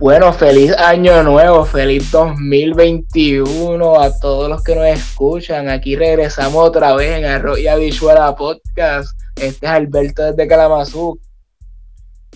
[0.00, 5.68] Bueno, feliz año nuevo, feliz 2021 a todos los que nos escuchan.
[5.68, 9.16] Aquí regresamos otra vez en Arroya Visual Podcast.
[9.36, 11.20] Este es Alberto desde Kalamazoo.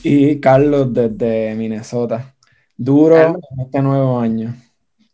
[0.05, 2.33] Y Carlos desde Minnesota.
[2.77, 4.55] Duro este nuevo año.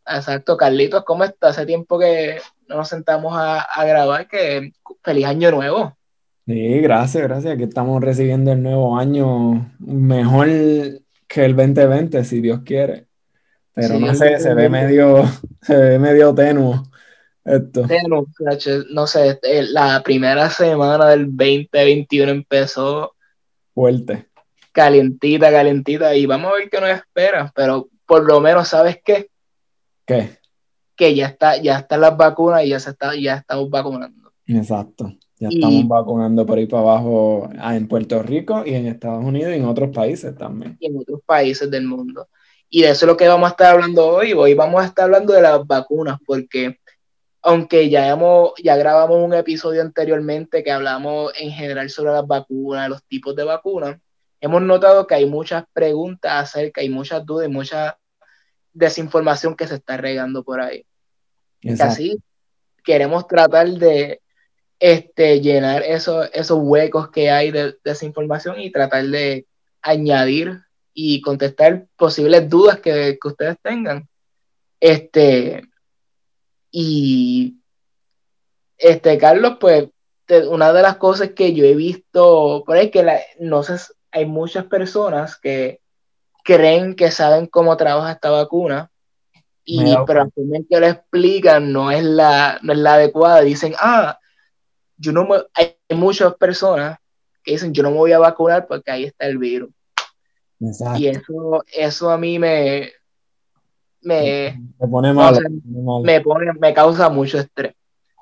[0.06, 1.48] Exacto, Carlitos, ¿cómo está?
[1.48, 2.36] Hace tiempo que
[2.68, 4.70] no nos sentamos a, grabar, que
[5.02, 5.96] feliz año nuevo.
[6.46, 7.54] Sí, gracias, gracias.
[7.54, 10.48] Aquí estamos recibiendo el nuevo año mejor
[11.26, 13.06] que el 2020, si Dios quiere.
[13.74, 15.24] Pero no sé, se ve medio,
[15.62, 16.84] se ve medio tenuo
[17.44, 17.86] esto.
[17.86, 18.26] Tenuo,
[18.90, 23.14] no sé, eh, la primera semana del 2021 empezó
[23.74, 24.28] fuerte.
[24.72, 29.28] Calientita, calientita, y vamos a ver qué nos espera, pero por lo menos, ¿sabes qué?
[30.06, 30.38] ¿Qué?
[30.96, 34.32] Que ya está, ya están las vacunas y ya se está, ya estamos vacunando.
[34.46, 35.12] Exacto.
[35.38, 39.52] Ya estamos vacunando por ahí para abajo ah, en Puerto Rico y en Estados Unidos
[39.52, 40.76] y en otros países también.
[40.78, 42.28] Y en otros países del mundo.
[42.70, 44.32] Y de eso es lo que vamos a estar hablando hoy.
[44.32, 46.78] Hoy vamos a estar hablando de las vacunas, porque
[47.42, 52.88] aunque ya, hemos, ya grabamos un episodio anteriormente que hablamos en general sobre las vacunas,
[52.88, 53.98] los tipos de vacunas,
[54.40, 57.98] hemos notado que hay muchas preguntas acerca, hay muchas dudas y mucha
[58.72, 60.86] desinformación que se está regando por ahí.
[61.80, 62.18] Así
[62.82, 64.20] queremos tratar de
[64.86, 69.46] este, llenar esos, esos huecos que hay de, desinformación y tratar de
[69.80, 70.60] añadir
[70.92, 74.06] y contestar posibles dudas que, ustedes tengan.
[74.78, 75.62] Este,
[76.70, 77.56] y
[78.76, 79.88] este, Carlos, pues,
[80.50, 83.06] una de las cosas que yo he visto por ahí, que
[83.40, 83.76] no sé,
[84.10, 85.80] hay muchas personas que
[86.44, 88.90] creen que saben cómo trabaja esta vacuna,
[89.64, 93.40] y pero la que lo explican no es la, no es la adecuada.
[93.40, 94.18] Dicen, ah,
[94.96, 96.98] yo no hay muchas personas
[97.42, 99.70] que dicen, yo no me voy a vacunar porque ahí está el virus.
[100.96, 102.90] Y eso, eso a mí me,
[104.00, 105.38] me, pone mal,
[106.02, 107.74] me, pone, me causa mucho estrés.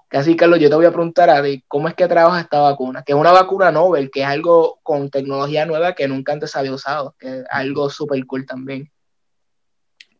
[0.08, 3.02] Casi, Carlos, yo te voy a preguntar a ti, ¿cómo es que trabaja esta vacuna?
[3.02, 6.74] Que es una vacuna Nobel, que es algo con tecnología nueva que nunca antes había
[6.74, 8.90] usado, que es algo súper cool también.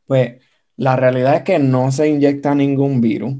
[0.06, 0.41] Pues
[0.76, 3.34] la realidad es que no se inyecta ningún virus,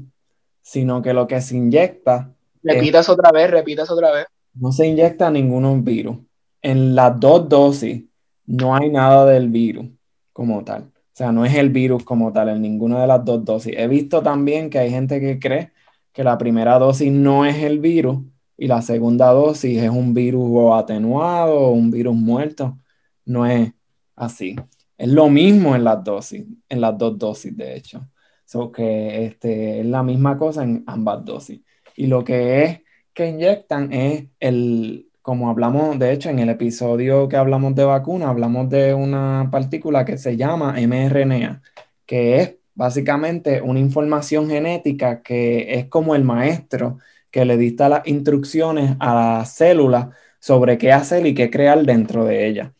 [0.61, 2.32] sino que lo que se inyecta
[2.63, 4.25] Repitas otra vez, repitas otra vez.
[4.53, 6.17] No se inyecta ningún virus.
[6.61, 8.03] En las dos dosis
[8.45, 9.87] no hay nada del virus
[10.31, 10.83] como tal.
[10.83, 13.73] O sea, no es el virus como tal en ninguna de las dos dosis.
[13.77, 15.71] He visto también que hay gente que cree
[16.11, 18.19] que la primera dosis no es el virus
[18.57, 22.77] y la segunda dosis es un virus atenuado o un virus muerto.
[23.25, 23.73] No es
[24.15, 24.55] así.
[24.97, 28.07] Es lo mismo en las dosis, en las dos dosis, de hecho.
[28.45, 31.61] So que este, es la misma cosa en ambas dosis
[31.95, 32.79] y lo que es
[33.13, 38.29] que inyectan es el, como hablamos, de hecho, en el episodio que hablamos de vacuna,
[38.29, 41.61] hablamos de una partícula que se llama mRNA,
[42.05, 46.97] que es básicamente una información genética que es como el maestro
[47.31, 52.25] que le dicta las instrucciones a la célula sobre qué hacer y qué crear dentro
[52.25, 52.73] de ella.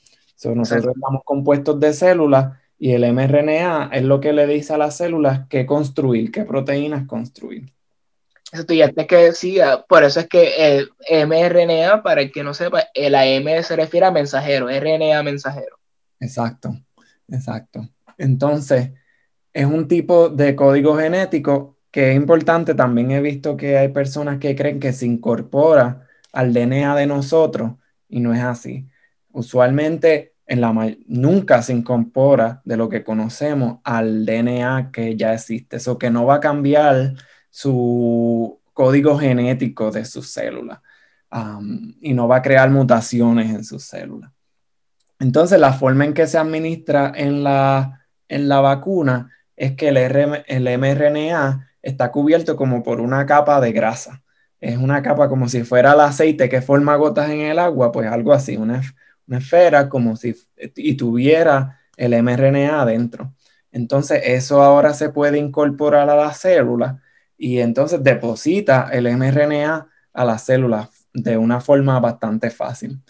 [0.43, 4.97] nosotros estamos compuestos de células y el mRNA es lo que le dice a las
[4.97, 7.71] células qué construir, qué proteínas construir.
[8.53, 13.25] Estudiantes que decía, por eso es que el mRNA, para el que no sepa, la
[13.25, 15.79] M se refiere a mensajero, RNA mensajero.
[16.19, 16.75] Exacto,
[17.27, 17.89] exacto.
[18.17, 18.91] Entonces,
[19.51, 22.73] es un tipo de código genético que es importante.
[22.73, 27.73] También he visto que hay personas que creen que se incorpora al DNA de nosotros
[28.09, 28.87] y no es así.
[29.31, 30.73] Usualmente en la
[31.07, 35.77] nunca se incorpora de lo que conocemos al DNA que ya existe.
[35.77, 37.13] Eso que no va a cambiar
[37.53, 40.79] su código genético de sus células
[42.01, 44.31] y no va a crear mutaciones en sus células.
[45.19, 49.97] Entonces, la forma en que se administra en la, en la vacuna es que el,
[49.97, 54.23] el mRNA está cubierto como por una capa de grasa.
[54.59, 58.07] Es una capa como si fuera el aceite que forma gotas en el agua, pues
[58.07, 58.81] algo así, una,
[59.27, 60.35] una esfera como si
[60.75, 63.35] y tuviera el mRNA adentro.
[63.71, 67.02] Entonces, eso ahora se puede incorporar a la célula
[67.43, 73.01] y entonces deposita el mRNA a las células de una forma bastante fácil.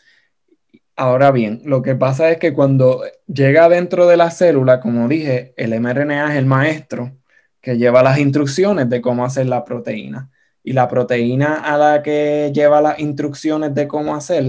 [0.96, 5.54] Ahora bien, lo que pasa es que cuando llega dentro de la célula, como dije,
[5.56, 7.16] el mRNA es el maestro
[7.62, 10.32] que lleva las instrucciones de cómo hacer la proteína.
[10.64, 14.46] Y la proteína a la que lleva las instrucciones de cómo hacer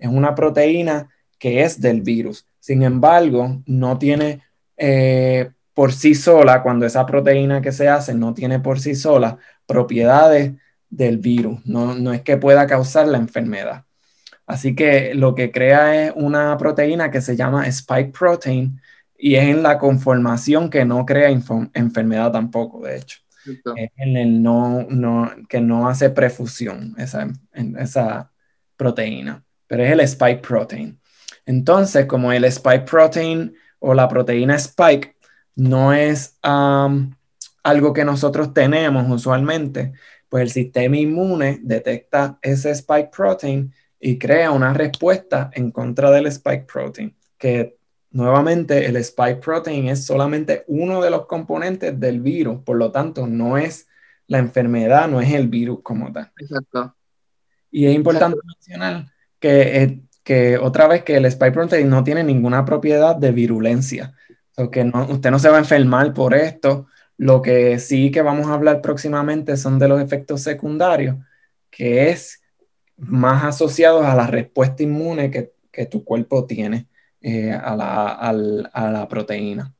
[0.00, 2.44] es una proteína que es del virus.
[2.58, 4.42] Sin embargo, no tiene
[4.76, 9.38] eh, por sí sola, cuando esa proteína que se hace no tiene por sí sola
[9.64, 10.54] propiedades
[10.90, 13.84] del virus, no, es que pueda causar la enfermedad.
[14.44, 18.80] Así que lo que crea es una proteína que se llama spike protein
[19.16, 23.18] y es en la conformación que no crea enfermedad tampoco, de hecho.
[23.76, 27.28] Es en el no, no, que no hace prefusión esa,
[27.78, 28.32] esa
[28.76, 30.98] proteína, pero es el spike protein.
[31.46, 35.17] Entonces, como el spike protein o la proteína spike
[35.58, 39.92] no es algo que nosotros tenemos usualmente,
[40.28, 46.26] pues el sistema inmune detecta ese spike protein y crea una respuesta en contra del
[46.26, 47.76] spike protein, que
[48.12, 53.26] nuevamente el spike protein es solamente uno de los componentes del virus, por lo tanto
[53.26, 53.88] no es
[54.28, 56.30] la enfermedad, no es el virus como tal.
[56.38, 56.94] Exacto.
[57.72, 59.06] Y es importante mencionar
[59.40, 64.14] que, eh, que otra vez que el spike protein no tiene ninguna propiedad de virulencia,
[64.58, 68.22] o que no, usted no se va a enfermar por esto, lo que sí que
[68.22, 71.16] vamos a hablar próximamente son de los efectos secundarios,
[71.70, 72.42] que es
[72.96, 75.52] más asociados a la respuesta inmune que,
[75.88, 76.88] tu cuerpo tiene
[77.20, 77.76] eh, a,
[78.32, 79.72] la, proteína.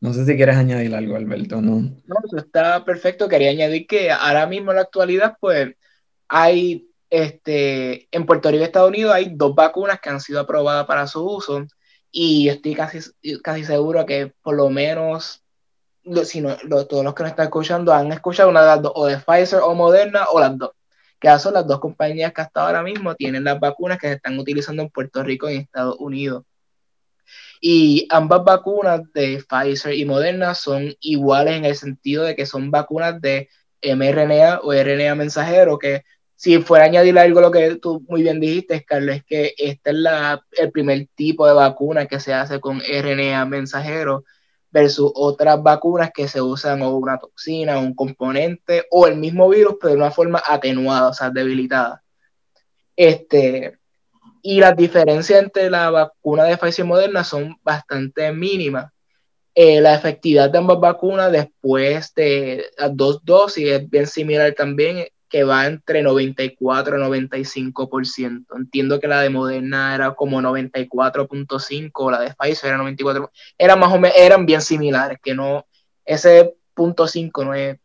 [0.00, 1.62] no sé si quieres añadir algo, Alberto.
[1.62, 3.28] No, no eso está perfecto.
[3.28, 5.76] Quería añadir que ahora mismo en la actualidad, pues
[6.26, 10.86] hay, este, en Puerto Rico y Estados Unidos hay dos vacunas que han sido aprobadas
[10.86, 11.64] para su uso
[12.12, 13.00] y estoy casi,
[13.42, 15.42] casi seguro que por lo menos,
[16.24, 16.56] si no,
[16.86, 19.60] todos los que nos están escuchando han escuchado una de las dos, o de Pfizer
[19.60, 20.72] o Moderna, o las dos.
[21.18, 24.38] Que son las dos compañías que hasta ahora mismo tienen las vacunas que se están
[24.38, 26.44] utilizando en Puerto Rico y en Estados Unidos.
[27.60, 32.70] Y ambas vacunas de Pfizer y Moderna son iguales en el sentido de que son
[32.70, 33.48] vacunas de
[33.82, 36.02] mRNA o RNA mensajero, que
[36.42, 39.54] si fuera a añadir algo a lo que tú muy bien dijiste, Carlos, es que
[39.56, 44.24] este es la, el primer tipo de vacuna que se hace con RNA mensajero
[44.72, 49.76] versus otras vacunas que se usan o una toxina, un componente o el mismo virus,
[49.80, 52.02] pero de una forma atenuada, o sea, debilitada.
[52.96, 53.78] Este,
[54.42, 58.90] y las diferencias entre la vacuna de Pfizer y Moderna son bastante mínimas.
[59.54, 62.64] Eh, la efectividad de ambas vacunas después de
[62.94, 68.44] dos dosis es bien similar también que va entre 94 y 95%.
[68.54, 73.90] Entiendo que la de Moderna era como 94.5, la de Pfizer era 94, eran más
[73.94, 75.64] o menos, eran bien similares, que no,
[76.04, 77.78] ese punto 5 no, es,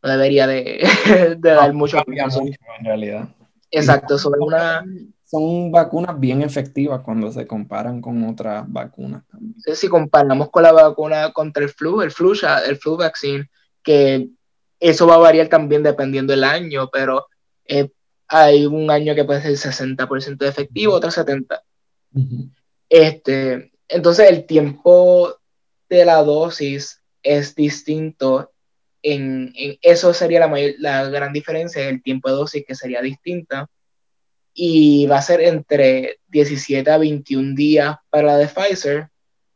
[0.00, 0.86] no debería de,
[1.40, 1.98] dar mucho.
[2.06, 3.30] en realidad.
[3.72, 4.84] Exacto, son una...
[5.24, 9.24] Son vacunas bien efectivas cuando se comparan con otras vacunas.
[9.74, 12.32] Si comparamos con la vacuna contra el flu, el flu,
[12.64, 13.50] el flu vaccine,
[13.82, 14.28] que
[14.80, 17.26] eso va a variar también dependiendo del año, pero
[17.66, 17.88] eh,
[18.28, 21.62] hay un año que puede ser 60% de efectivo, otro 70%.
[22.88, 25.36] este, entonces el tiempo
[25.88, 28.52] de la dosis es distinto.
[29.02, 29.52] En,
[29.82, 33.68] eso sería la, mayor, la gran diferencia, el tiempo de dosis que sería distinta.
[34.52, 39.08] Y va a ser entre 17 a 21 días para la de Pfizer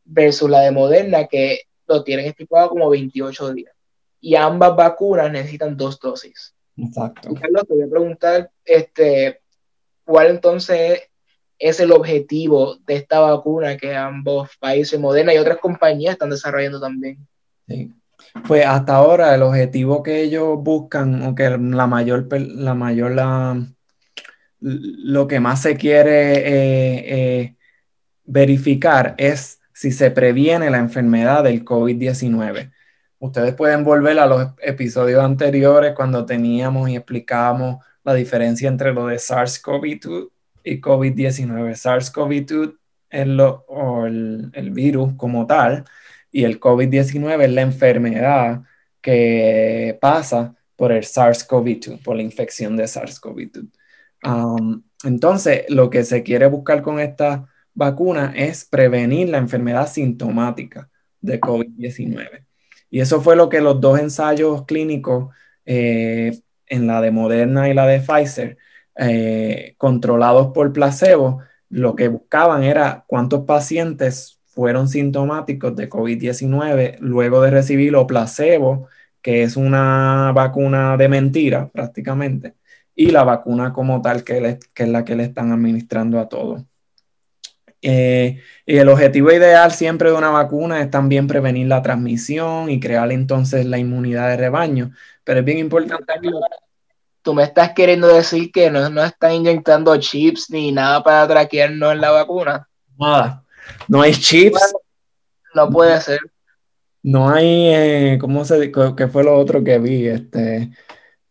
[0.05, 3.73] versus la de Moderna, que lo tienen estipulado como 28 días
[4.21, 6.53] y ambas vacunas necesitan dos dosis.
[6.77, 7.33] Exacto.
[7.33, 9.41] Carlos, te voy a preguntar, este,
[10.05, 11.01] ¿cuál entonces
[11.57, 16.79] es el objetivo de esta vacuna que ambos países, Moderna y otras compañías están desarrollando
[16.79, 17.17] también?
[17.67, 17.91] Sí.
[18.47, 23.67] Pues hasta ahora el objetivo que ellos buscan, o que la mayor, la mayor, la,
[24.59, 27.55] lo que más se quiere eh, eh,
[28.23, 32.71] verificar es si se previene la enfermedad del COVID-19.
[33.21, 39.05] Ustedes pueden volver a los episodios anteriores cuando teníamos y explicábamos la diferencia entre lo
[39.05, 40.31] de SARS-CoV-2
[40.63, 41.75] y COVID-19.
[41.75, 42.77] SARS-CoV-2
[43.11, 43.63] es lo,
[44.07, 45.85] el, el, virus como tal
[46.31, 48.63] y el COVID-19 es la enfermedad
[49.01, 53.69] que pasa por el SARS-CoV-2, por la infección de SARS-CoV-2.
[54.23, 60.89] Um, entonces, lo que se quiere buscar con esta vacuna es prevenir la enfermedad sintomática
[61.21, 62.47] de COVID-19.
[62.91, 65.33] Y eso fue lo que los dos ensayos clínicos
[65.65, 68.57] eh, en la de Moderna y la de Pfizer,
[68.97, 77.41] eh, controlados por placebo, lo que buscaban era cuántos pacientes fueron sintomáticos de COVID-19 luego
[77.41, 78.87] de recibir lo placebo,
[79.21, 82.55] que es una vacuna de mentira prácticamente,
[82.95, 86.63] y la vacuna como tal, que, que es la que le están administrando a todos.
[87.81, 92.79] Eh, y el objetivo ideal siempre de una vacuna es también prevenir la transmisión y
[92.79, 94.91] crear entonces la inmunidad de rebaño.
[95.23, 96.13] Pero es bien importante.
[97.21, 101.91] Tú me estás queriendo decir que no, no están inyectando chips ni nada para traquearnos
[101.91, 102.67] en la vacuna.
[102.97, 103.43] Nada.
[103.87, 104.73] No hay chips.
[105.53, 106.19] no puede ser.
[107.03, 110.07] No hay, eh, ¿cómo se ¿Qué fue lo otro que vi?
[110.07, 110.71] Este,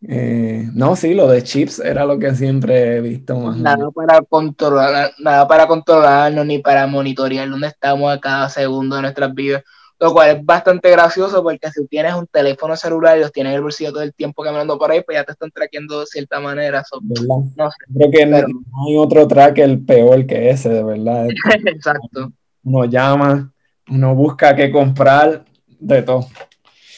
[0.09, 3.57] Eh, no, sí, lo de chips era lo que siempre he visto más.
[3.59, 9.03] Nada para controlar, nada para controlarnos ni para monitorear dónde estamos a cada segundo de
[9.03, 9.63] nuestras vidas.
[9.99, 13.57] Lo cual es bastante gracioso porque si tienes un teléfono celular y los tienes en
[13.57, 16.41] el bolsillo todo el tiempo caminando por ahí, pues ya te están traqueando de cierta
[16.41, 16.83] manera.
[17.03, 21.29] no sé, Creo que no hay otro tracker peor que ese, de verdad.
[21.67, 22.33] Exacto.
[22.65, 23.53] Uno llama,
[23.91, 25.45] uno busca qué comprar,
[25.79, 26.27] de todo.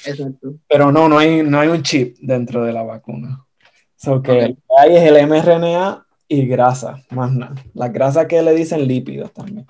[0.07, 0.55] Exacto.
[0.69, 3.45] Pero no, no hay, no hay un chip dentro de la vacuna.
[3.97, 7.55] So que que hay es el mRNA y grasa, más nada.
[7.75, 9.67] Las grasas que le dicen lípidos también.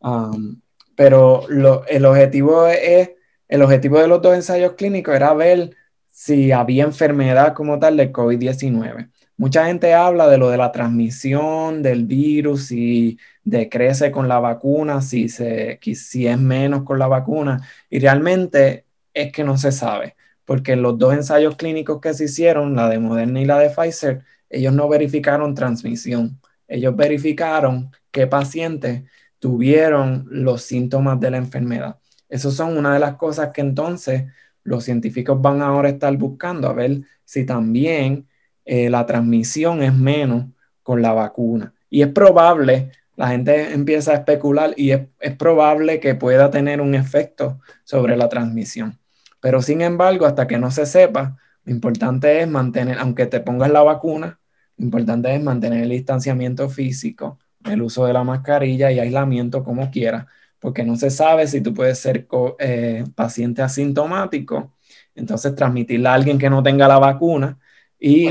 [0.00, 0.60] Um,
[0.96, 3.10] pero lo, el, objetivo es,
[3.48, 5.70] el objetivo de los dos ensayos clínicos era ver
[6.10, 9.10] si había enfermedad como tal de COVID-19.
[9.36, 15.00] Mucha gente habla de lo de la transmisión del virus, si decrece con la vacuna,
[15.00, 17.66] si, se, si es menos con la vacuna.
[17.88, 22.76] Y realmente es que no se sabe, porque los dos ensayos clínicos que se hicieron,
[22.76, 26.40] la de Moderna y la de Pfizer, ellos no verificaron transmisión.
[26.66, 29.02] Ellos verificaron qué pacientes
[29.38, 31.98] tuvieron los síntomas de la enfermedad.
[32.28, 34.24] Esas son una de las cosas que entonces
[34.62, 38.28] los científicos van ahora a estar buscando, a ver si también
[38.64, 40.46] eh, la transmisión es menos
[40.82, 41.74] con la vacuna.
[41.88, 46.80] Y es probable, la gente empieza a especular y es, es probable que pueda tener
[46.80, 48.99] un efecto sobre la transmisión.
[49.40, 53.70] Pero sin embargo, hasta que no se sepa, lo importante es mantener, aunque te pongas
[53.70, 54.38] la vacuna,
[54.76, 59.90] lo importante es mantener el distanciamiento físico, el uso de la mascarilla y aislamiento como
[59.90, 60.26] quiera,
[60.58, 62.26] porque no se sabe si tú puedes ser
[62.58, 64.74] eh, paciente asintomático,
[65.14, 67.58] entonces transmitirle a alguien que no tenga la vacuna
[67.98, 68.30] y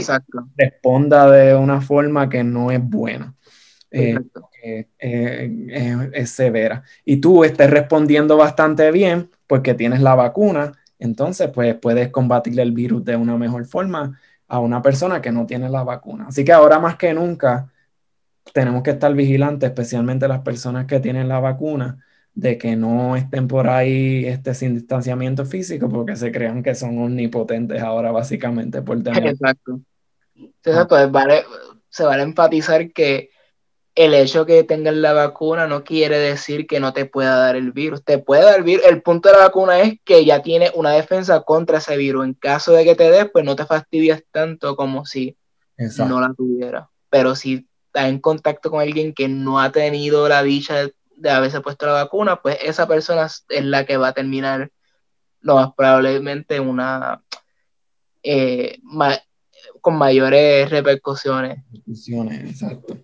[0.58, 3.36] responda de una forma que no es buena.
[3.92, 4.18] Eh,
[5.00, 6.84] eh, es severa.
[7.06, 12.72] Y tú estés respondiendo bastante bien porque tienes la vacuna, entonces pues puedes combatir el
[12.72, 16.28] virus de una mejor forma a una persona que no tiene la vacuna.
[16.28, 17.72] Así que ahora más que nunca
[18.54, 22.04] tenemos que estar vigilantes, especialmente las personas que tienen la vacuna,
[22.34, 26.98] de que no estén por ahí este, sin distanciamiento físico porque se crean que son
[27.00, 29.28] omnipotentes ahora básicamente por tener...
[29.28, 29.80] Exacto.
[30.36, 31.44] Entonces, vale,
[31.90, 33.30] se vale enfatizar que
[34.00, 37.74] el hecho que tengas la vacuna no quiere decir que no te pueda dar el
[37.74, 38.02] virus.
[38.02, 38.86] Te puede dar el virus.
[38.86, 42.24] El punto de la vacuna es que ya tiene una defensa contra ese virus.
[42.24, 45.38] En caso de que te des, pues no te fastidias tanto como si
[45.98, 46.90] no la tuviera.
[47.10, 50.76] Pero si está en contacto con alguien que no ha tenido la dicha
[51.18, 54.72] de, haberse puesto la vacuna, pues esa persona es la que va a terminar
[55.42, 57.22] lo más probablemente una
[58.24, 58.80] eh,
[59.82, 61.66] con mayores repercusiones.
[61.86, 62.96] exacto.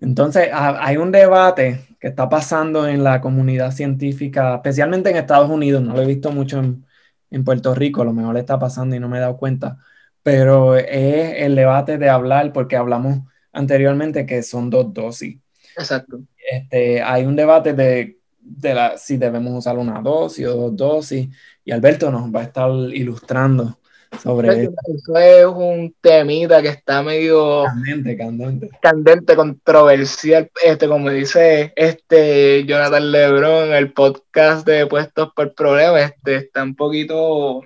[0.00, 5.82] Entonces, hay un debate que está pasando en la comunidad científica, especialmente en Estados Unidos,
[5.82, 6.84] no lo he visto mucho en,
[7.30, 9.78] en Puerto Rico, a lo mejor le está pasando y no me he dado cuenta,
[10.22, 13.20] pero es el debate de hablar, porque hablamos
[13.52, 15.38] anteriormente que son dos dosis.
[15.76, 16.20] Exacto.
[16.50, 21.28] Este, hay un debate de, de la, si debemos usar una dosis o dos dosis,
[21.64, 23.77] y Alberto nos va a estar ilustrando
[24.22, 24.72] sobre eso.
[25.16, 28.70] Es un temita que está medio candente, candente.
[28.80, 30.50] Candente, controversial.
[30.64, 36.74] Este, como dice este Jonathan Lebron, el podcast de Puestos por Problemas, este, está un
[36.74, 37.62] poquito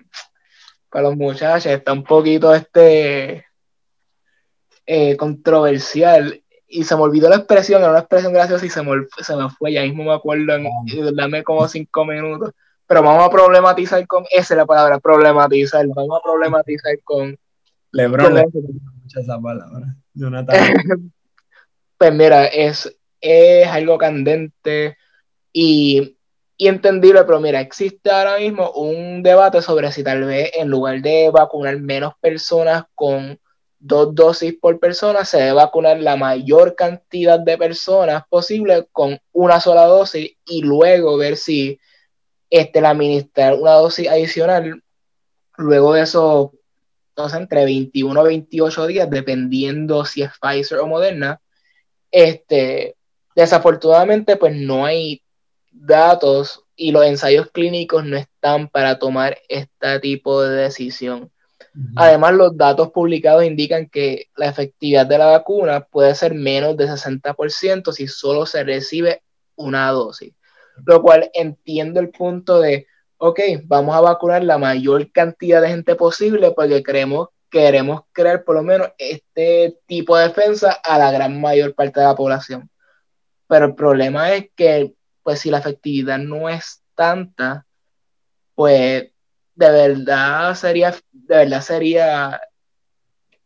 [0.91, 3.47] para los muchachos, está un poquito este
[4.87, 9.07] eh, controversial y se me olvidó la expresión, era una expresión graciosa y se me,
[9.19, 10.67] se me fue, ya mismo me acuerdo, en,
[11.15, 12.53] dame como cinco minutos,
[12.87, 17.37] pero vamos a problematizar con, esa es la palabra, problematizar, vamos a problematizar con...
[17.93, 18.39] Lebron,
[19.15, 19.97] esa palabra,
[21.99, 24.97] pues mira, es, es algo candente
[25.53, 26.17] y,
[26.57, 31.03] y entendible, pero mira, existe ahora mismo un debate sobre si tal vez en lugar
[31.03, 33.39] de vacunar menos personas con
[33.83, 39.61] dos dosis por persona, se debe vacunar la mayor cantidad de personas posible con una
[39.61, 41.81] sola dosis y luego ver si
[42.53, 44.83] este, la administrar una dosis adicional
[45.57, 46.53] luego de eso,
[47.17, 51.41] no sé, entre 21 o 28 días, dependiendo si es Pfizer o Moderna.
[52.11, 52.95] Este,
[53.35, 55.23] desafortunadamente, pues no hay
[55.71, 61.31] datos y los ensayos clínicos no están para tomar este tipo de decisión.
[61.97, 66.87] Además, los datos publicados indican que la efectividad de la vacuna puede ser menos de
[66.87, 69.23] 60% si solo se recibe
[69.57, 70.35] una dosis.
[70.85, 72.87] Lo cual entiendo el punto de,
[73.19, 78.63] ok, vamos a vacunar la mayor cantidad de gente posible porque queremos crear por lo
[78.63, 82.71] menos este tipo de defensa a la gran mayor parte de la población.
[83.47, 87.67] Pero el problema es que, pues si la efectividad no es tanta,
[88.55, 89.11] pues
[89.55, 92.41] de verdad sería, de verdad sería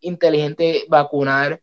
[0.00, 1.60] inteligente vacunar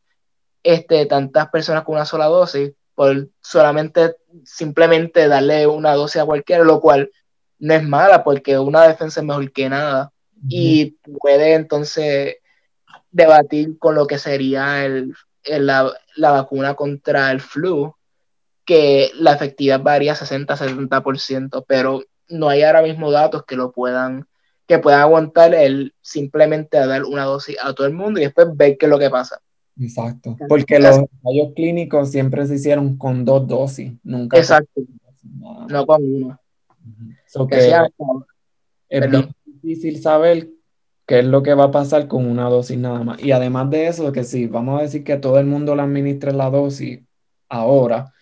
[0.62, 6.64] este, tantas personas con una sola dosis por solamente simplemente darle una dosis a cualquiera,
[6.64, 7.12] lo cual
[7.60, 10.12] no es mala porque una defensa es mejor que nada
[10.50, 12.38] y puede entonces
[13.12, 15.14] debatir con lo que sería el,
[15.46, 17.96] la, la, vacuna contra el flu,
[18.66, 24.28] que la efectividad varía 60-70%, pero no hay ahora mismo datos que lo puedan
[24.68, 28.78] que puedan aguantar el simplemente dar una dosis a todo el mundo y después ver
[28.78, 29.42] qué es lo que pasa.
[29.80, 34.38] Exacto, porque los ensayos clínicos siempre se hicieron con dos dosis, nunca.
[34.38, 34.82] Exacto,
[35.34, 36.40] no con una.
[38.90, 40.50] es bien difícil saber
[41.08, 43.24] qué es lo que va a pasar con una dosis nada más.
[43.24, 46.32] Y además de eso, que si vamos a decir que todo el mundo le administre
[46.34, 47.02] la dosis
[47.50, 48.14] ahora,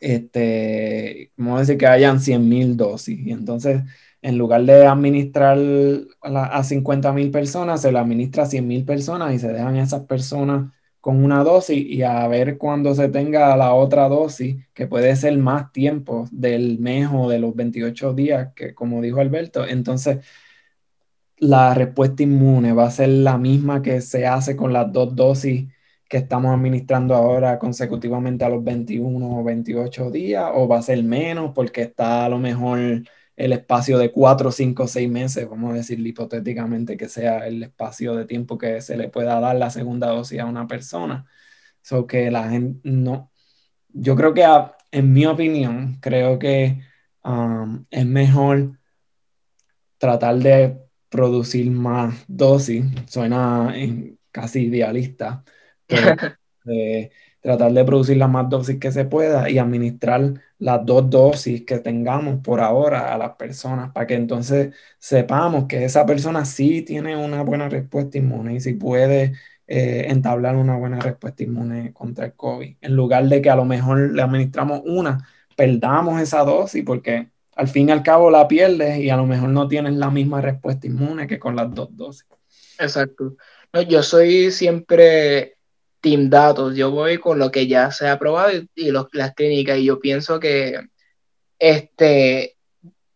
[0.00, 3.18] este, vamos a decir que hayan 100 mil dosis.
[3.18, 3.82] Y entonces
[4.22, 5.58] en lugar de administrar
[6.22, 10.02] a, 50 mil personas, se le administra a 100 mil personas y se dejan esas
[10.02, 15.16] personas con una dosis y a ver cuando se tenga la otra dosis, que puede
[15.16, 20.24] ser más tiempo del mes o de los 28 días, que como dijo Alberto, entonces
[21.38, 25.68] la respuesta inmune va a ser la misma que se hace con las dos dosis
[26.08, 31.02] que estamos administrando ahora consecutivamente a los 21 o 28 días, o va a ser
[31.02, 33.02] menos porque está a lo mejor
[33.36, 38.14] el espacio de cuatro, cinco, seis meses, vamos a decir hipotéticamente que sea el espacio
[38.14, 41.26] de tiempo que se le pueda dar la segunda dosis a una persona.
[41.82, 43.32] So que la gente no,
[43.88, 44.44] yo creo que
[44.90, 46.82] en mi opinión, creo que
[47.24, 48.78] um, es mejor
[49.98, 53.74] tratar de producir más dosis, suena
[54.30, 55.44] casi idealista,
[55.86, 56.16] pero
[57.42, 61.80] tratar de producir las más dosis que se pueda y administrar las dos dosis que
[61.80, 67.16] tengamos por ahora a las personas para que entonces sepamos que esa persona sí tiene
[67.16, 69.32] una buena respuesta inmune y si puede
[69.66, 72.76] eh, entablar una buena respuesta inmune contra el COVID.
[72.80, 77.66] En lugar de que a lo mejor le administramos una, perdamos esa dosis porque al
[77.66, 80.86] fin y al cabo la pierdes y a lo mejor no tienes la misma respuesta
[80.86, 82.24] inmune que con las dos dosis.
[82.78, 83.36] Exacto.
[83.88, 85.56] yo soy siempre
[86.02, 89.84] team datos, yo voy con lo que ya se ha probado y, las clínicas, y
[89.84, 90.88] yo pienso que
[91.58, 92.56] este,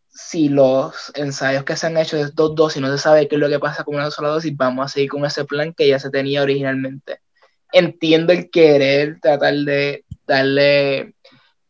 [0.09, 3.41] si los ensayos que se han hecho de dos dosis no se sabe qué es
[3.41, 5.99] lo que pasa con una sola dosis, vamos a seguir con ese plan que ya
[5.99, 7.21] se tenía originalmente.
[7.73, 11.15] Entiendo el querer tratar de darle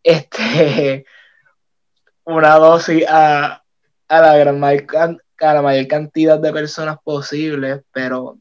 [0.02, 1.06] este,
[2.24, 3.64] una dosis a,
[4.08, 8.38] a, la gran la mayor cantidad de personas posible, pero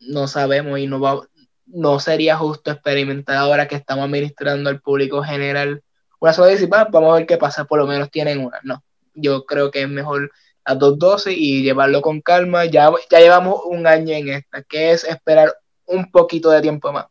[0.00, 1.20] no sabemos y no va,
[1.66, 5.82] no sería justo experimentar ahora que estamos administrando al público general
[6.18, 8.58] una sola dosis, vamos a ver qué pasa, por lo menos tienen una.
[8.62, 8.82] No,
[9.14, 10.30] yo creo que es mejor
[10.64, 12.64] las dos dosis y llevarlo con calma.
[12.64, 15.54] Ya, ya llevamos un año en esta, que es esperar
[15.86, 17.06] un poquito de tiempo más.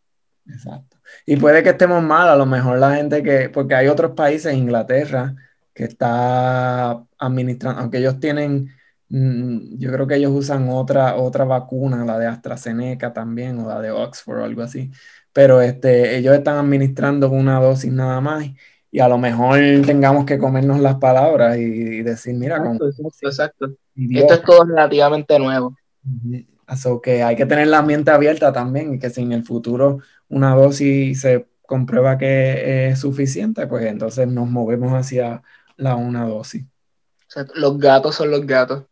[0.48, 0.98] Exacto.
[1.26, 4.54] Y puede que estemos mal, a lo mejor la gente que, porque hay otros países,
[4.54, 5.36] Inglaterra,
[5.74, 8.74] que está administrando, aunque ellos tienen
[9.10, 13.92] yo creo que ellos usan otra, otra vacuna, la de AstraZeneca también, o la de
[13.92, 14.92] Oxford o algo así.
[15.32, 18.46] Pero este, ellos están administrando una dosis nada más
[18.90, 22.88] y a lo mejor tengamos que comernos las palabras y, decir, mira, exacto,
[23.22, 23.66] exacto,
[23.96, 25.76] Esto es todo relativamente nuevo.
[26.66, 30.00] Así que hay que tener la mente abierta también y que si en el futuro
[30.30, 35.44] una dosis se comprueba que es suficiente, pues entonces nos movemos hacia
[35.76, 36.64] la una dosis.
[37.56, 38.86] los gatos son los gatos.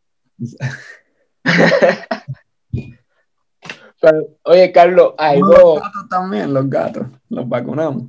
[4.44, 5.48] Oye, Carlos, algo.
[5.48, 8.04] Los gatos también, los gatos, los vacunamos.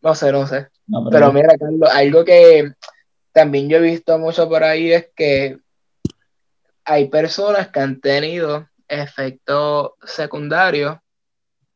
[0.00, 0.68] No sé, no sé.
[1.10, 1.32] pero...
[1.32, 2.72] mira, Carlos, algo que
[3.32, 5.58] también yo he visto mucho por ahí es que
[6.84, 10.96] hay personas que han tenido efectos secundarios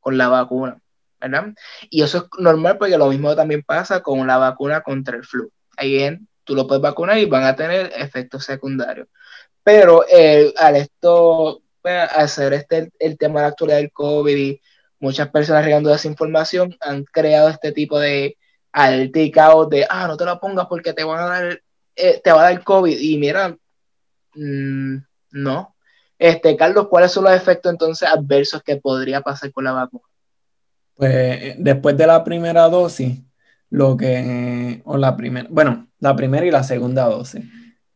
[0.00, 0.78] con la vacuna,
[1.20, 1.54] ¿verdad?
[1.88, 5.50] Y eso es normal porque lo mismo también pasa con la vacuna contra el flu.
[5.76, 9.08] Ahí tú lo puedes vacunar y van a tener efectos secundarios.
[9.66, 14.60] Pero eh, al esto, pues, hacer este el tema de la actualidad del COVID y
[15.00, 18.36] muchas personas regando desinformación han creado este tipo de
[19.34, 21.60] caos de, ah, no te lo pongas porque te van a dar,
[21.96, 22.96] eh, te va a dar COVID.
[22.96, 23.56] Y mira,
[24.36, 24.98] mm,
[25.32, 25.74] no.
[26.16, 30.04] Este, Carlos, ¿cuáles son los efectos entonces adversos que podría pasar con la vacuna?
[30.94, 33.18] Pues después de la primera dosis,
[33.70, 37.44] lo que, o la primera, bueno, la primera y la segunda dosis,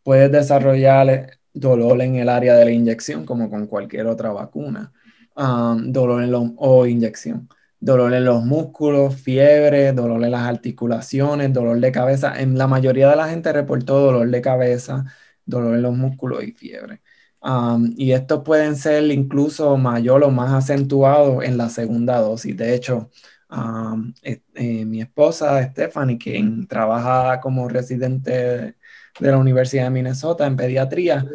[0.02, 4.92] puedes desarrollar dolor en el área de la inyección, como con cualquier otra vacuna,
[5.36, 11.52] um, dolor en los, o inyección, dolor en los músculos, fiebre, dolor en las articulaciones,
[11.52, 12.40] dolor de cabeza.
[12.40, 15.04] En la mayoría de la gente reportó dolor de cabeza,
[15.44, 17.02] dolor en los músculos y fiebre.
[17.42, 22.56] Um, y estos pueden ser incluso mayor o más acentuados en la segunda dosis.
[22.56, 23.10] De hecho,
[23.50, 24.12] um,
[24.54, 28.76] mi esposa Stephanie, quien trabaja como residente
[29.18, 31.26] de la Universidad de Minnesota en pediatría.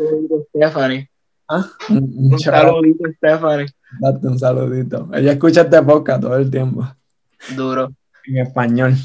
[0.49, 1.09] Stephanie.
[1.47, 1.65] ¿Ah?
[1.89, 3.67] Un, un saludito, Stephanie.
[3.99, 5.09] Date un saludito.
[5.13, 6.87] Ella escucha este podcast todo el tiempo.
[7.55, 7.93] Duro.
[8.25, 8.95] En español.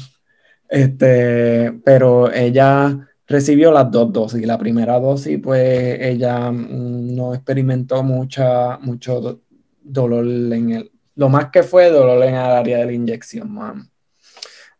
[0.67, 4.45] Este, pero ella recibió las dos dosis.
[4.45, 9.41] La primera dosis, pues ella mm, no experimentó mucha, mucho
[9.83, 13.90] dolor en el, lo más que fue dolor en el área de la inyección, man.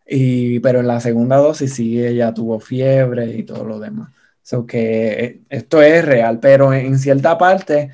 [0.06, 4.12] Y, pero en la segunda dosis sí ella tuvo fiebre y todo lo demás.
[4.42, 7.92] So que eh, esto es real, pero en cierta parte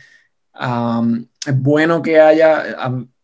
[1.45, 2.63] es bueno que haya,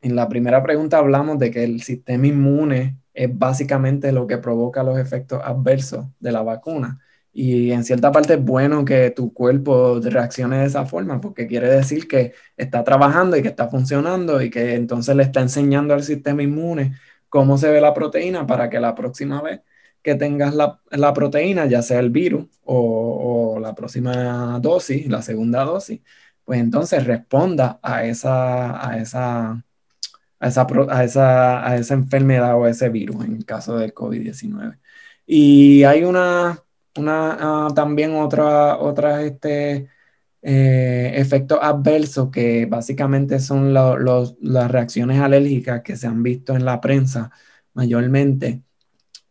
[0.02, 4.84] en la primera pregunta hablamos de que el sistema inmune es básicamente lo que provoca
[4.84, 7.00] los efectos adversos de la vacuna.
[7.36, 11.68] Y en cierta parte es bueno que tu cuerpo reaccione de esa forma, porque quiere
[11.68, 16.04] decir que está trabajando y que está funcionando y que entonces le está enseñando al
[16.04, 16.94] sistema inmune
[17.34, 19.62] cómo se ve la proteína para que la próxima vez
[20.04, 26.02] que tengas la, proteína, ya sea el virus o, la próxima dosis, la segunda dosis,
[26.46, 29.64] pues entonces responda a esa, a esa,
[30.40, 34.78] a esa, a esa, a esa enfermedad o ese virus en caso del COVID-19.
[35.26, 36.64] Y hay una
[36.98, 39.90] una, uh, también otra, otra este,
[40.44, 46.56] eh, efectos adversos que básicamente son lo, los, las reacciones alérgicas que se han visto
[46.56, 47.32] en la prensa
[47.74, 48.64] mayormente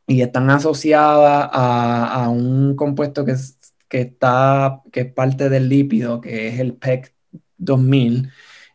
[0.07, 5.69] y están asociadas a, a un compuesto que, es, que, está, que es parte del
[5.69, 7.15] lípido, que es el PEC
[7.59, 8.31] 2000.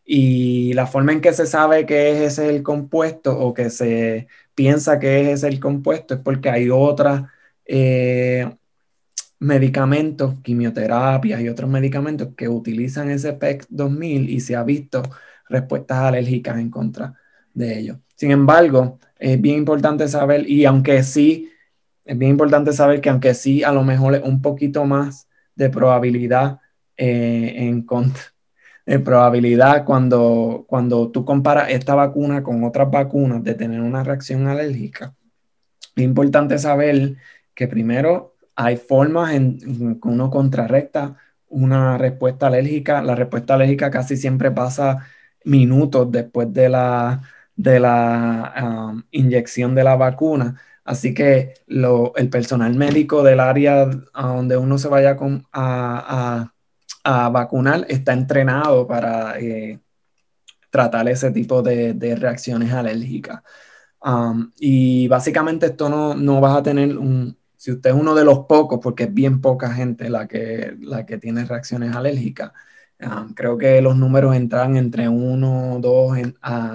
[0.06, 4.28] Y la forma en que se sabe que es ese el compuesto o que se
[4.56, 7.24] piensa que es ese el compuesto es porque hay otras
[7.66, 8.50] eh,
[9.40, 15.04] medicamentos, quimioterapias y otros medicamentos que utilizan ese PEC 2000 y se ha visto
[15.50, 17.14] respuestas alérgicas en contra
[17.54, 17.98] de ellos.
[18.16, 21.52] Sin embargo, es bien importante saber, y aunque sí,
[22.06, 25.70] es bien importante saber que aunque sí, a lo mejor es un poquito más de
[25.70, 26.60] probabilidad
[26.96, 28.24] eh, en contra,
[28.86, 34.48] de probabilidad cuando, cuando tú comparas esta vacuna con otras vacunas de tener una reacción
[34.48, 35.16] alérgica.
[35.96, 37.18] Es importante saber
[37.54, 39.60] que primero hay formas en
[40.02, 41.16] que uno contrarresta
[41.48, 43.02] una respuesta alérgica.
[43.04, 45.08] La respuesta alérgica casi siempre pasa
[45.46, 47.22] minutos después de la,
[47.56, 50.60] de la um, inyección de la vacuna.
[50.84, 55.18] Así que el personal médico del área a donde uno se vaya
[55.54, 56.52] a,
[57.04, 59.80] a, vacunar está entrenado para eh,
[60.70, 63.42] tratar ese tipo de, de reacciones alérgicas.
[64.02, 68.24] Um, y básicamente esto no, no vas a tener un, si usted es uno de
[68.24, 72.52] los pocos, porque es bien poca gente la que, la que tiene reacciones alérgicas,
[73.02, 76.18] ah, creo que los números entran entre uno dos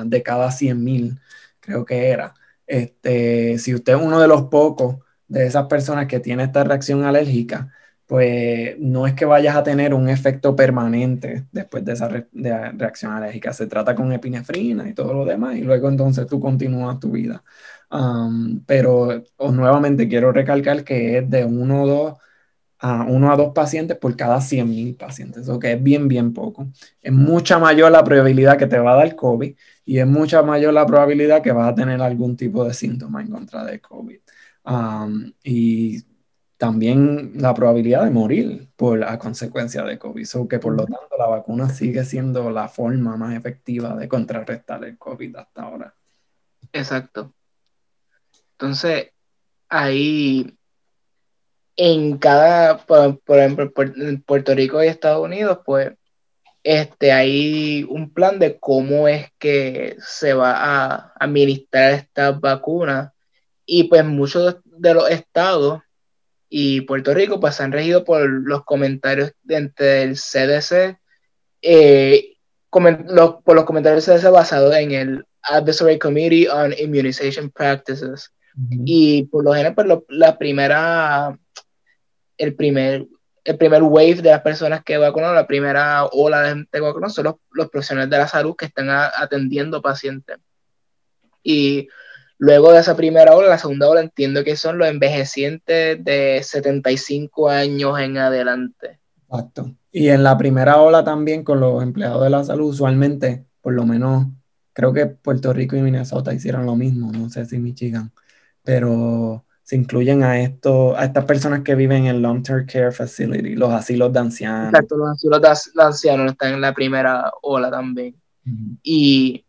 [0.07, 1.21] de cada 100 mil,
[1.61, 2.35] creo que era.
[2.66, 4.97] Este, si usted es uno de los pocos
[5.29, 7.73] de esas personas que tiene esta reacción alérgica,
[8.07, 13.53] pues no es que vayas a tener un efecto permanente después de esa reacción alérgica.
[13.55, 17.42] Se trata con epinefrina y todo lo demás, y luego entonces tú continúas tu vida
[18.66, 22.18] pero nuevamente quiero recalcar que es de uno, dos,
[22.78, 26.33] a uno a dos pacientes por cada 100 mil pacientes, o que es bien, bien
[26.33, 26.68] poco.
[27.02, 30.72] Es mucha mayor la probabilidad que te va a dar COVID y es mucha mayor
[30.72, 34.18] la probabilidad que vas a tener algún tipo de síntoma en contra de COVID.
[35.44, 36.05] y
[36.57, 40.24] también la probabilidad de morir por la consecuencia de COVID.
[40.24, 44.85] So que por lo tanto la vacuna sigue siendo la forma más efectiva de contrarrestar
[44.85, 45.94] el COVID hasta ahora.
[46.72, 47.35] Exacto.
[48.62, 49.09] Entonces,
[49.68, 50.57] ahí
[51.77, 55.90] en cada, por, ejemplo, en Puerto Rico y Estados Unidos, pues
[56.62, 63.11] este, hay un plan de cómo es que se va a administrar estas vacunas
[63.66, 65.83] y pues muchos de los estados
[66.48, 71.01] y Puerto Rico pues han regido por los comentarios entre el CDC,
[71.62, 72.37] eh,
[72.70, 78.31] por los comentarios del CDC basados en el Advisory Committee on Immunization Practices.
[78.54, 81.38] Y por lo general, pues la primera,
[82.36, 83.06] el primer,
[83.44, 87.10] el primer wave de las personas que vacunan, la primera ola de gente que vacunan
[87.10, 90.36] son los, los profesionales de la salud que están atendiendo pacientes.
[91.42, 91.88] Y
[92.38, 97.48] luego de esa primera ola, la segunda ola entiendo que son los envejecientes de 75
[97.48, 98.98] años en adelante.
[99.28, 99.74] Exacto.
[99.90, 103.84] Y en la primera ola también con los empleados de la salud, usualmente, por lo
[103.84, 104.26] menos,
[104.72, 108.12] creo que Puerto Rico y Minnesota hicieron lo mismo, no sé si Michigan
[108.62, 113.72] pero se incluyen a, esto, a estas personas que viven en long-term care facility, los
[113.72, 114.68] asilos de ancianos.
[114.68, 118.14] Exacto, los asilos de, ancianos están en la primera ola también.
[118.83, 119.44] Y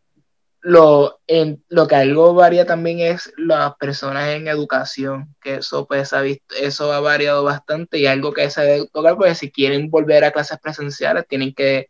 [0.61, 6.13] lo, en, lo que algo varía también es las personas en educación, que eso pues
[6.13, 9.89] ha visto, eso ha variado bastante y algo que se debe tocar, pues si quieren
[9.89, 11.89] volver a clases presenciales, tienen que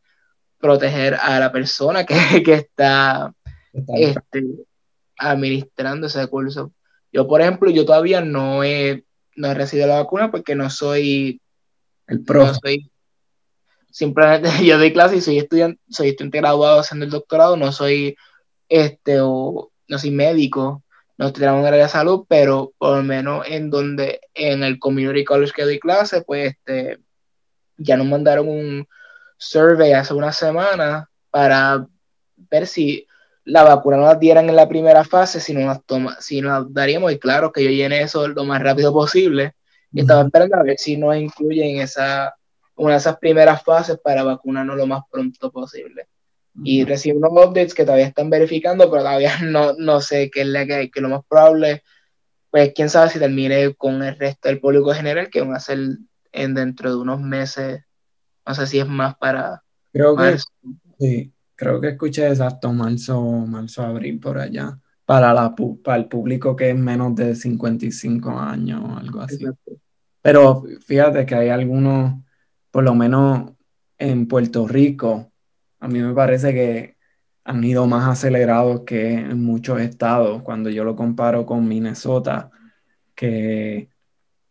[0.57, 3.33] proteger a la persona que, que está
[3.95, 4.43] este,
[5.17, 6.73] administrando ese curso.
[7.13, 11.39] Yo, por ejemplo, yo todavía no he, no he recibido la vacuna porque no soy
[12.07, 12.51] el pro.
[13.91, 18.17] simplemente yo doy clase y soy estudiante, soy estudiante graduado haciendo el doctorado, no soy
[18.67, 20.83] este o no soy médico,
[21.17, 25.23] no estoy en área de salud, pero por lo menos en donde en el community
[25.23, 26.99] college que doy clase, pues este
[27.77, 28.87] ya nos mandaron un
[29.37, 31.85] survey hace una semana para
[32.49, 33.05] ver si
[33.45, 36.73] la vacuna no la dieran en la primera fase, si no las toma, si nos
[36.73, 39.53] daríamos, y claro que yo llene eso lo más rápido posible.
[39.91, 42.33] Y estaba esperando a ver si nos incluyen esa,
[42.75, 46.07] una de esas primeras fases para vacunarnos lo más pronto posible.
[46.63, 50.47] Y recibo unos updates que todavía están verificando, pero todavía no, no sé qué es
[50.47, 51.83] la que hay, que lo más probable,
[52.49, 55.79] pues quién sabe si termine con el resto del público general, que van a ser
[56.31, 57.81] en dentro de unos meses,
[58.45, 59.63] no sé si es más para...
[59.91, 60.37] Creo que,
[60.97, 61.32] sí,
[61.63, 66.71] creo que escuché exacto marzo, marzo, abril por allá, para, la, para el público que
[66.71, 69.45] es menos de 55 años o algo así.
[70.21, 72.21] Pero fíjate que hay algunos,
[72.69, 73.53] por lo menos
[73.97, 75.31] en Puerto Rico,
[75.79, 76.97] a mí me parece que
[77.45, 82.51] han ido más acelerados que en muchos estados, cuando yo lo comparo con Minnesota,
[83.15, 83.89] que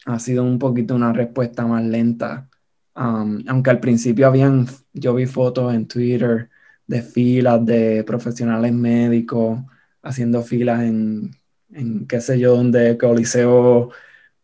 [0.07, 2.49] ha sido un poquito una respuesta más lenta.
[2.95, 6.51] Um, aunque al principio habían, yo vi fotos en Twitter
[6.87, 9.61] de filas de profesionales médicos
[10.03, 11.31] haciendo filas en,
[11.73, 13.91] en qué sé yo, donde Coliseo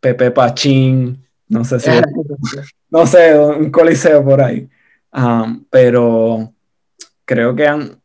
[0.01, 1.91] Pepe Pachín, no sé si,
[2.91, 4.69] no sé, un coliseo por ahí.
[5.13, 6.53] Um, pero
[7.25, 8.01] creo que han,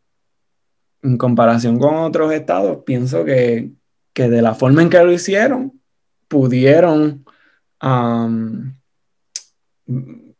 [1.02, 3.72] en comparación con otros estados, pienso que,
[4.14, 5.80] que de la forma en que lo hicieron,
[6.28, 7.26] pudieron
[7.82, 8.74] um,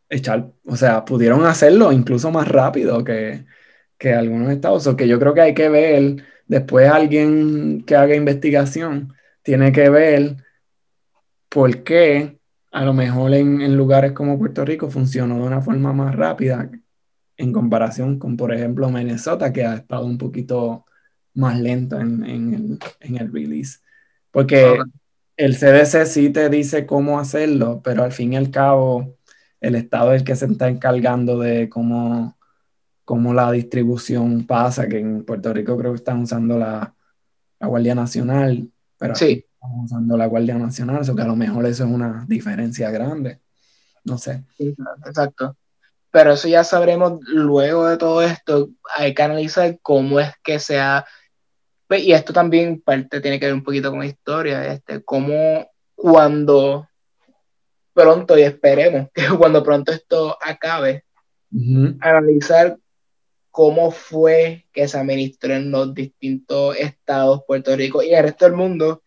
[0.08, 3.44] echar, o sea, pudieron hacerlo incluso más rápido que,
[4.04, 8.14] que algunos estados, o que yo creo que hay que ver, después alguien que haga
[8.14, 10.36] investigación tiene que ver
[11.48, 12.38] por qué
[12.70, 16.70] a lo mejor en, lugares como Puerto Rico funcionó de una forma más rápida
[17.38, 20.84] en comparación con, por ejemplo, Minnesota, que ha estado un poquito
[21.32, 23.78] más lento en, el, en el, release.
[24.30, 24.76] Porque
[25.38, 29.16] el CDC sí te dice cómo hacerlo, pero al fin y al cabo
[29.62, 32.33] el Estado es el que se está encargando de cómo
[33.04, 36.94] cómo la distribución pasa, que en Puerto Rico creo que están usando la,
[37.60, 39.46] Guardia Nacional, pero sí.
[39.54, 43.40] están usando la Guardia Nacional, eso que a lo mejor eso es una diferencia grande.
[44.04, 44.44] No sé.
[45.06, 45.56] exacto.
[46.10, 48.68] Pero eso ya sabremos luego de todo esto.
[48.96, 51.06] Hay que analizar cómo es que sea.
[51.88, 54.72] Pues, y esto también parte tiene que ver un poquito con la historia.
[54.72, 56.86] Este, cómo cuando
[57.94, 61.04] pronto, y esperemos que cuando pronto esto acabe,
[62.00, 62.76] analizar
[63.54, 68.54] cómo fue que se administró en los distintos estados, Puerto Rico y el resto del
[68.54, 69.04] mundo,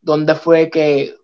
[0.00, 1.14] dónde fue que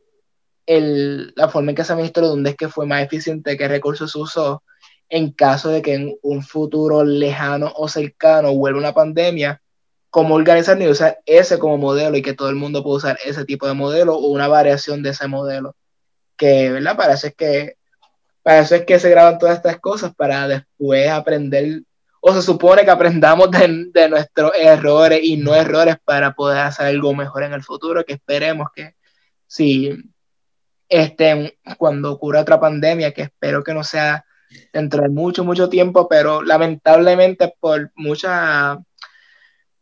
[0.67, 4.15] el, la forma en que se administró, dónde es que fue más eficiente, qué recursos
[4.15, 4.63] usó,
[5.09, 9.63] en caso de que en un futuro lejano o cercano vuelva una pandemia,
[10.11, 13.47] cómo organizar y usar ese como modelo y que todo el mundo pueda usar ese
[13.47, 15.75] tipo de modelo o una variación de ese modelo.
[16.37, 16.99] Que, ¿verdad?
[16.99, 17.77] Para eso es que,
[18.43, 21.81] para eso es que se graban todas estas cosas, para después aprender
[22.35, 27.45] se supone que aprendamos de, nuestros errores y no errores para poder hacer algo mejor
[27.45, 28.95] en el futuro, que esperemos que
[29.47, 29.97] si
[30.89, 34.25] este, cuando ocurra otra pandemia, que espero que no sea
[34.73, 38.31] dentro de mucho, mucho tiempo, pero lamentablemente por muchos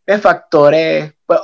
[0.06, 1.40] eh, factores, pues,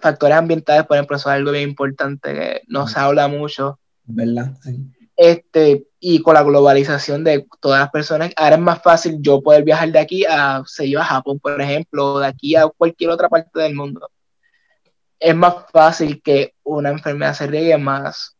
[0.00, 3.78] factores ambientales, por ejemplo, eso es algo bien importante que no se habla mucho.
[4.04, 4.52] ¿Verdad?
[5.16, 9.62] Este, y con la globalización de todas las personas, ahora es más fácil yo poder
[9.62, 13.28] viajar de aquí a, se a Japón, por ejemplo, o de aquí a cualquier otra
[13.28, 14.08] parte del mundo.
[15.20, 18.36] Es más fácil que una enfermedad se riegue más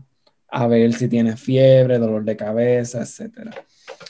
[0.49, 3.51] a ver si tienes fiebre, dolor de cabeza, etc.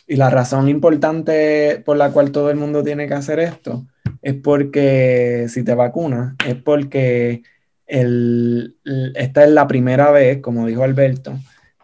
[0.07, 3.85] Y la razón importante por la cual todo el mundo tiene que hacer esto
[4.21, 7.43] es porque si te vacunas, es porque
[7.85, 11.37] esta es la primera vez, como dijo Alberto,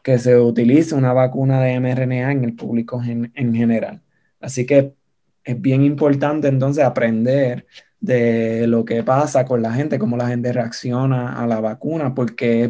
[0.03, 4.01] que se utilice una vacuna de mRNA en el público en general.
[4.39, 4.93] Así que
[5.43, 7.65] es bien importante entonces aprender
[7.99, 12.69] de lo que pasa con la gente, cómo la gente reacciona a la vacuna, porque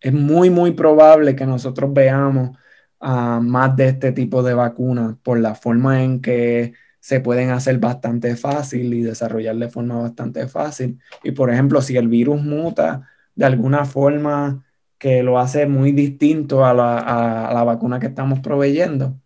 [0.00, 2.56] es, muy, muy probable que nosotros veamos
[3.00, 6.74] más de este tipo de vacunas por la forma en que
[7.06, 10.98] se pueden hacer bastante fácil y desarrollar de forma bastante fácil.
[11.22, 14.64] Y por ejemplo, si el virus muta de alguna forma
[14.98, 19.20] que lo hace muy distinto a la, vacuna que estamos proveyendo,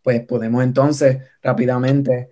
[0.00, 2.28] pues podemos entonces rápidamente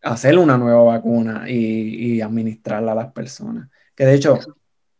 [0.00, 3.68] hacer una nueva vacuna y, y, administrarla a las personas.
[3.94, 4.38] Que de hecho,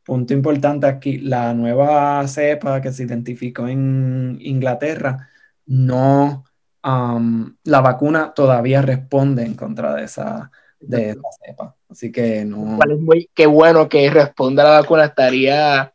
[0.05, 5.31] punto importante aquí, la nueva cepa que se identificó en Inglaterra
[5.65, 6.45] no
[7.65, 11.75] la vacuna todavía responde en contra de esa, de cepa.
[11.89, 12.79] Así que no.
[12.89, 15.93] Es muy, qué bueno que responda la vacuna, estaría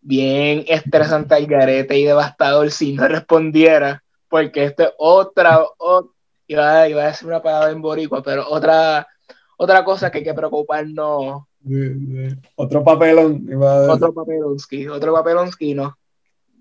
[0.00, 5.60] bien estresante al garete y devastador si no respondiera, porque esto es otra,
[6.46, 9.06] iba, a decir una palabra en boricua, pero otra,
[9.56, 11.44] otra cosa que hay que preocuparnos.
[12.54, 13.48] Otro papelón.
[13.90, 15.96] Otro papelonski, otro papelonski, no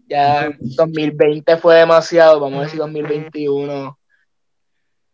[0.08, 3.98] ya 2020 fue demasiado, vamos a decir 2021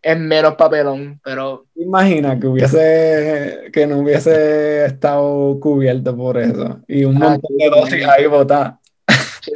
[0.01, 1.67] es menos papelón, pero...
[1.75, 7.69] Imagina que hubiese, que no hubiese estado cubierto por eso y un ah, montón de
[7.69, 8.75] dosis ahí botadas.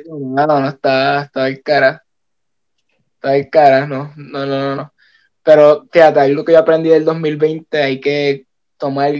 [0.07, 2.03] no, no, está, está ahí cara.
[3.15, 4.93] Está ahí cara, no, no, no, no.
[5.41, 8.45] Pero fíjate, algo que yo aprendí del 2020, hay que
[8.77, 9.13] tomar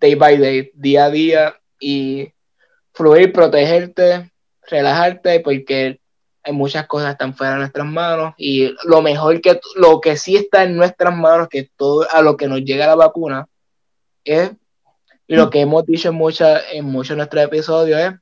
[0.00, 2.32] day by day, día a día y
[2.92, 4.30] fluir, protegerte,
[4.68, 6.00] relajarte porque
[6.42, 10.16] hay muchas cosas que están fuera de nuestras manos y lo mejor que lo que
[10.16, 13.48] sí está en nuestras manos que todo a lo que nos llega la vacuna
[14.24, 14.52] es
[15.26, 18.14] lo que hemos dicho en muchas en muchos de nuestros episodios es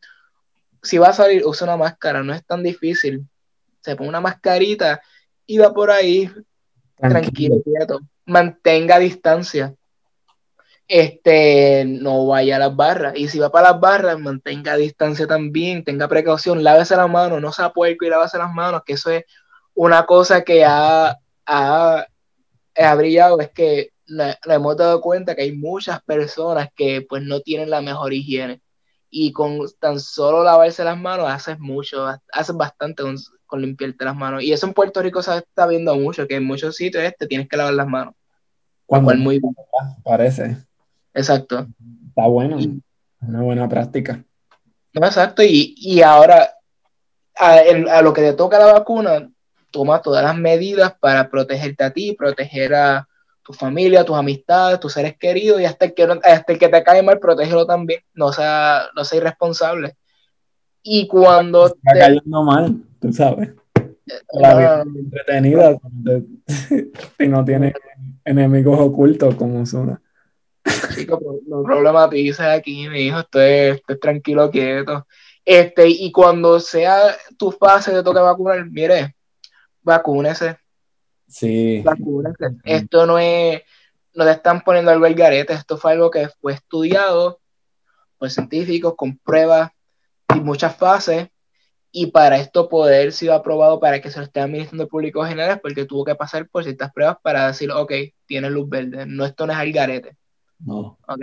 [0.83, 3.27] si va a salir usa una máscara no es tan difícil.
[3.81, 5.01] Se pone una mascarita
[5.47, 6.31] y va por ahí
[6.97, 9.75] tranquilo, tranquilo mantenga distancia
[10.89, 13.15] este, no vaya a las barras.
[13.17, 17.53] Y si va para las barras, mantenga distancia también, tenga precaución, lávese las manos, no
[17.53, 19.25] sea puerco y lávese las manos, que eso es
[19.75, 22.07] una cosa que ha, ha,
[22.97, 27.71] brillado, es que nos hemos dado cuenta que hay muchas personas que pues no tienen
[27.71, 28.63] la mejor higiene.
[29.11, 34.17] Y con tan solo lavarse las manos haces mucho, haces bastante con, con limpiarte las
[34.17, 34.43] manos.
[34.43, 37.49] Y eso en Puerto Rico se está viendo mucho, que en muchos sitios este tienes
[37.49, 38.15] que lavar las manos.
[38.87, 39.41] Cuando muy
[40.05, 40.66] Parece.
[41.17, 41.67] Exacto.
[42.09, 42.59] Está bueno.
[43.23, 44.23] una buena práctica.
[44.93, 45.43] exacto.
[45.43, 46.51] Y, ahora,
[47.35, 49.29] a, lo que te toca la vacuna,
[49.71, 53.09] toma todas las medidas para protegerte a ti, proteger a
[53.43, 56.83] tu familia, tus amistades, tus seres queridos, y hasta el que, hasta el que te
[56.83, 58.01] cae mal, protégelo también.
[58.13, 59.97] No sea, no sea irresponsable.
[60.83, 61.67] Y cuando.
[61.67, 63.53] Está cayendo mal, tú sabes.
[64.33, 65.79] La vida entretenida
[67.19, 67.75] si no tiene
[68.25, 70.01] enemigos ocultos como Zuna
[70.95, 75.07] chico, no problematices aquí, mi hijo, estés, tranquilo, quieto.
[75.45, 79.15] Este, y cuando sea tu fase de toque vacunar, mire,
[79.83, 80.59] vacúnese.
[81.29, 81.83] Sí.
[81.85, 82.57] Vacúnese.
[82.65, 83.63] Esto no es,
[84.15, 87.41] no te están poniendo algo al garete, esto fue algo que fue estudiado
[88.19, 89.71] por científicos, con pruebas
[90.35, 91.29] y muchas fases,
[91.93, 95.61] y para esto poder ser aprobado para que se lo esté administrando el público general,
[95.61, 97.93] porque tuvo que pasar por ciertas pruebas para decir, ok,
[98.27, 100.17] tiene luz verde, no esto no es el garete.
[100.59, 100.99] No.
[101.07, 101.21] ¿Ok?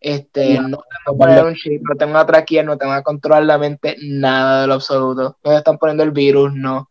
[0.00, 3.44] Este, no, tengo que poner un chip, no tengo una traquea, no tengo que controlar
[3.44, 5.38] la mente, nada de lo absoluto.
[5.42, 6.90] No están poniendo el virus, no.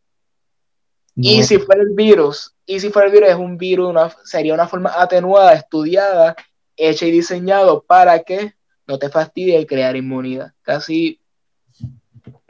[1.16, 4.54] Y si fuera el virus, y si fuera el virus, es un virus, una, sería
[4.54, 6.36] una forma atenuada, estudiada,
[6.76, 8.54] hecha y diseñado para que
[8.86, 10.52] no te fastidie el crear inmunidad.
[10.62, 11.22] Casi,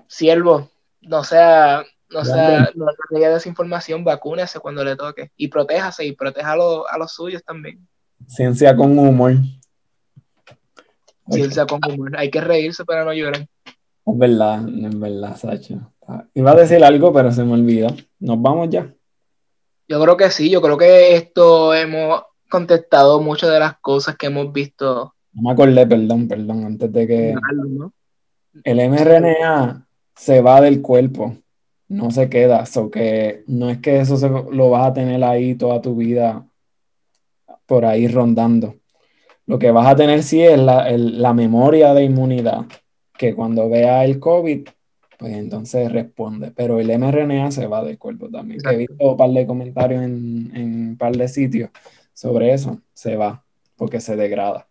[0.07, 0.71] siervo,
[1.01, 6.53] no sea, no sea, no haya desinformación, vacúnese cuando le toque y protéjase y proteja
[6.53, 6.55] a,
[6.89, 7.87] a los suyos también.
[8.27, 9.35] Ciencia con humor.
[11.29, 12.17] Ciencia con humor.
[12.17, 13.47] Hay que reírse para no llorar.
[14.05, 15.91] Es verdad, es verdad, Sacha.
[16.33, 17.87] Iba a decir algo, pero se me olvidó.
[18.19, 18.93] ¿Nos vamos ya?
[19.87, 24.27] Yo creo que sí, yo creo que esto hemos contestado muchas de las cosas que
[24.27, 25.13] hemos visto.
[25.33, 27.35] No me acordé, perdón, perdón, antes de que...
[28.63, 29.85] El mRNA
[30.15, 31.35] se va del cuerpo,
[31.89, 35.55] no se queda, so que no es que eso se, lo vas a tener ahí
[35.55, 36.44] toda tu vida
[37.65, 38.75] por ahí rondando.
[39.45, 42.65] Lo que vas a tener sí es la, la memoria de inmunidad,
[43.17, 44.67] que cuando vea el COVID
[45.17, 46.51] pues entonces responde.
[46.51, 48.59] Pero el mRNA se va del cuerpo también.
[48.69, 51.69] he visto un par de comentarios en, un par de sitios
[52.13, 52.79] sobre eso.
[52.93, 53.43] Se va
[53.75, 54.67] porque se degrada.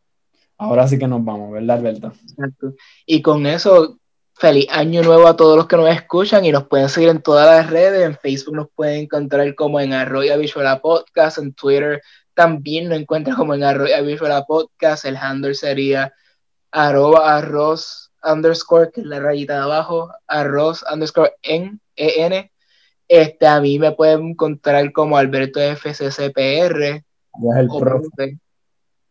[0.56, 2.12] Ahora sí que nos vamos, ¿verdad, Alberto?
[2.22, 2.74] Exacto.
[3.06, 3.98] Y con eso,
[4.34, 7.46] feliz año nuevo a todos los que nos escuchan y nos pueden seguir en todas
[7.46, 8.06] las redes.
[8.06, 12.00] En Facebook nos pueden encontrar como en Arroyo Visual Podcast, en Twitter
[12.34, 15.04] también nos encuentran como en Arroyo Visual Podcast.
[15.04, 16.12] El handle sería
[16.70, 22.50] arroba arroz underscore, que es la rayita de abajo, arroz underscore en, en.
[23.06, 26.82] Este, a mí me pueden encontrar como Alberto FCCPR.
[26.82, 28.38] Es el profe.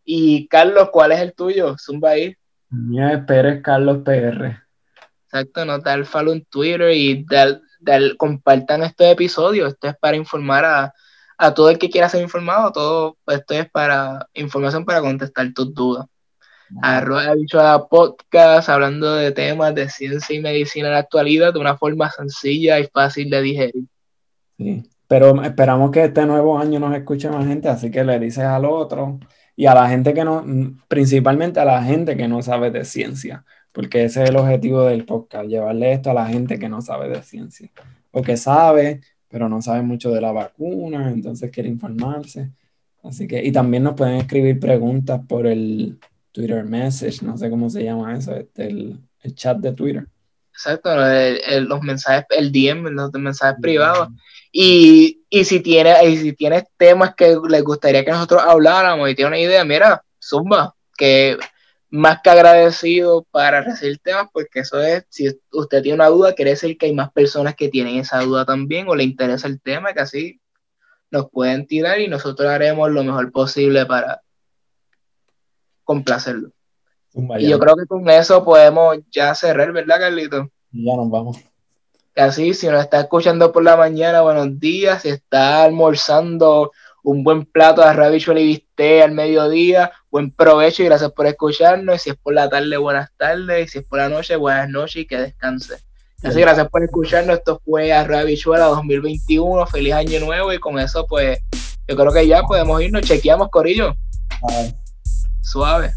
[0.04, 1.76] Y Carlos, ¿cuál es el tuyo?
[1.78, 2.36] Zumba ahí.
[2.92, 4.64] Es Pérez Carlos PR.
[5.26, 7.26] Exacto, no el follow en Twitter y
[8.18, 9.68] compartan este episodio.
[9.68, 10.94] Esto es para informar a,
[11.38, 12.72] a todo el que quiera ser informado.
[12.72, 16.06] Todo esto es para información para contestar tus dudas.
[16.82, 21.78] Arroba la Podcast, hablando de temas de ciencia y medicina en la actualidad de una
[21.78, 23.84] forma sencilla y fácil de digerir.
[24.58, 28.44] Sí, pero esperamos que este nuevo año nos escuche más gente, así que le dices
[28.44, 29.20] al otro
[29.56, 30.44] y a la gente que no,
[30.88, 35.06] principalmente a la gente que no sabe de ciencia, porque ese es el objetivo del
[35.06, 37.70] podcast, llevarle esto a la gente que no sabe de ciencia,
[38.10, 39.02] porque sabe,
[39.34, 42.52] pero no sabe mucho de la vacuna, entonces quiere informarse.
[43.02, 45.98] Así que, y también nos pueden escribir preguntas por el,
[46.32, 49.00] Twitter Message, no sé cómo se llama eso, este, el,
[49.34, 50.06] chat de Twitter.
[50.52, 50.90] Exacto,
[51.62, 54.10] los mensajes, el DM, los mensajes privados.
[54.52, 59.30] Y, si tienes, y si tienes temas que les gustaría que nosotros habláramos y tiene
[59.30, 61.38] una idea, mira, zumba, que
[61.94, 66.52] más que agradecido para recibir temas, porque eso es, si usted tiene una duda, quiere
[66.52, 69.94] decir que hay más personas que tienen esa duda también o le interesa el tema,
[69.94, 70.42] que así
[71.12, 74.24] nos pueden tirar y nosotros haremos lo mejor posible para,
[75.84, 76.50] complacerlo.
[77.38, 80.50] Y yo creo que con eso podemos ya cerrar, ¿verdad, Carlito?
[80.72, 81.38] Ya nos vamos.
[82.16, 85.04] Así, si nos está escuchando por la mañana, buenos días.
[85.04, 86.72] Si está almorzando
[87.04, 91.96] un buen plato de arroz y bistec al mediodía, buen provecho y gracias por escucharnos.
[91.96, 93.66] Y si es por la tarde, buenas tardes.
[93.66, 95.78] Y si es por la noche, buenas noches y que descanse.
[96.22, 97.40] Así, gracias por escucharnos.
[97.40, 99.66] Esto fue Arroyo Bichuela 2021.
[99.66, 100.54] Feliz año nuevo.
[100.54, 101.40] Y con eso, pues,
[101.88, 103.02] yo creo que ya podemos irnos.
[103.02, 103.96] Chequeamos, Corillo.
[105.42, 105.94] Suave.